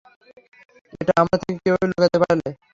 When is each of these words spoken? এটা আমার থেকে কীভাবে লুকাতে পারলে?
এটা 1.01 1.13
আমার 1.21 1.37
থেকে 1.41 1.57
কীভাবে 1.61 1.85
লুকাতে 1.91 2.17
পারলে? 2.23 2.49